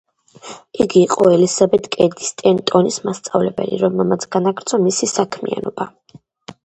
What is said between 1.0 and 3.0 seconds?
იყო ელისაბედ კედი სტენტონის